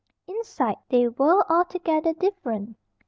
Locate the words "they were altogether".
0.89-2.13